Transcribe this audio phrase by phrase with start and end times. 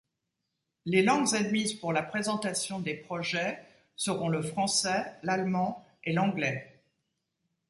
[0.87, 3.59] Les langues admises pour la présentation des projets
[3.95, 6.81] seront le français, l'allemand et l'anglais.